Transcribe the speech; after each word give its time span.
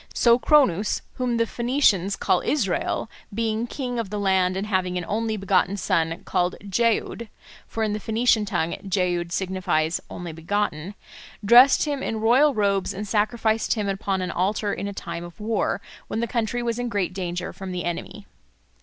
So 0.15 0.39
Cronus, 0.39 1.03
whom 1.17 1.37
the 1.37 1.45
Phoenicians 1.45 2.15
call 2.15 2.41
Israel, 2.41 3.07
being 3.31 3.67
king 3.67 3.99
of 3.99 4.09
the 4.09 4.17
land 4.17 4.57
and 4.57 4.65
having 4.65 4.97
an 4.97 5.05
only 5.07 5.37
begotten 5.37 5.77
son 5.77 6.23
called 6.25 6.55
Jeoud 6.67 7.29
(for 7.67 7.83
in 7.83 7.93
the 7.93 7.99
Phoenician 7.99 8.43
tongue 8.45 8.75
Jeoud 8.89 9.31
signifies 9.31 10.01
'only 10.09 10.31
begotten'), 10.31 10.95
dressed 11.45 11.85
him 11.85 12.01
in 12.01 12.19
royal 12.19 12.55
robes 12.55 12.95
and 12.95 13.07
sacrificed 13.07 13.75
him 13.75 13.87
upon 13.87 14.23
an 14.23 14.31
altar 14.31 14.73
in 14.73 14.87
a 14.87 14.91
time 14.93 15.23
of 15.23 15.39
war, 15.39 15.81
when 16.07 16.19
the 16.19 16.25
country 16.25 16.63
was 16.63 16.79
in 16.79 16.89
great 16.89 17.13
danger 17.13 17.53
from 17.53 17.71
the 17.71 17.85
enemy." 17.85 18.25